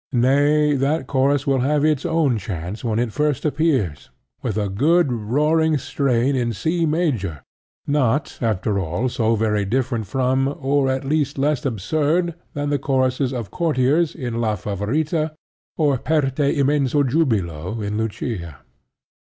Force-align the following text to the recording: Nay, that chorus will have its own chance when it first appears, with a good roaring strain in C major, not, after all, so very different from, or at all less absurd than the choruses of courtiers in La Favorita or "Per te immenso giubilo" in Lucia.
Nay, 0.11 0.73
that 0.73 1.05
chorus 1.05 1.45
will 1.45 1.59
have 1.59 1.85
its 1.85 2.07
own 2.07 2.39
chance 2.39 2.83
when 2.83 2.97
it 2.97 3.13
first 3.13 3.45
appears, 3.45 4.09
with 4.41 4.57
a 4.57 4.67
good 4.67 5.11
roaring 5.11 5.77
strain 5.77 6.35
in 6.35 6.53
C 6.53 6.87
major, 6.87 7.43
not, 7.85 8.39
after 8.41 8.79
all, 8.79 9.09
so 9.09 9.35
very 9.35 9.63
different 9.63 10.07
from, 10.07 10.55
or 10.59 10.89
at 10.89 11.03
all 11.05 11.23
less 11.43 11.65
absurd 11.67 12.33
than 12.55 12.71
the 12.71 12.79
choruses 12.79 13.31
of 13.31 13.51
courtiers 13.51 14.15
in 14.15 14.41
La 14.41 14.55
Favorita 14.55 15.35
or 15.77 15.99
"Per 15.99 16.31
te 16.31 16.55
immenso 16.57 17.03
giubilo" 17.07 17.79
in 17.83 17.95
Lucia. 17.99 18.57